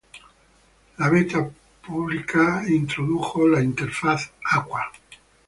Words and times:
La 0.97 1.09
Beta 1.09 1.47
pública 1.85 2.63
introdujo 2.67 3.47
la 3.47 3.61
interfaz 3.61 4.31
Aqua. 4.43 4.81